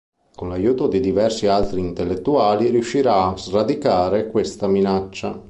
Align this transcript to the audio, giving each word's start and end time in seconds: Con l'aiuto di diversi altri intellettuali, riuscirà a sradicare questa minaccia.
Con 0.35 0.49
l'aiuto 0.49 0.87
di 0.87 0.99
diversi 0.99 1.45
altri 1.45 1.79
intellettuali, 1.79 2.71
riuscirà 2.71 3.25
a 3.27 3.37
sradicare 3.37 4.31
questa 4.31 4.67
minaccia. 4.67 5.39